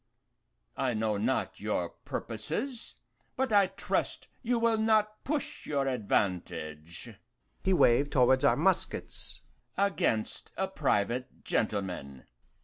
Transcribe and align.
I 0.77 0.95
know 0.95 1.17
not 1.17 1.59
your 1.59 1.89
purposes, 1.89 2.95
but 3.35 3.53
I 3.53 3.67
trust 3.67 4.27
you 4.41 4.57
will 4.57 4.79
not 4.79 5.23
push 5.23 5.67
your 5.67 5.87
advantage" 5.87 7.11
he 7.63 7.71
waved 7.73 8.11
towards 8.11 8.43
our 8.43 8.55
muskets 8.57 9.41
"against 9.77 10.51
a 10.57 10.67
private 10.67 11.43
gentleman." 11.43 12.23